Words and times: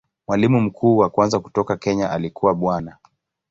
Mwalimu 0.27 0.61
mkuu 0.61 0.97
wa 0.97 1.09
kwanza 1.09 1.39
kutoka 1.39 1.77
Kenya 1.77 2.11
alikuwa 2.11 2.55
Bwana. 2.55 2.97